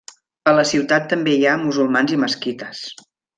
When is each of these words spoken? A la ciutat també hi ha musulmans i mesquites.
A 0.51 0.53
la 0.59 0.63
ciutat 0.69 1.05
també 1.11 1.35
hi 1.41 1.45
ha 1.49 1.53
musulmans 1.65 2.15
i 2.17 2.19
mesquites. 2.25 2.81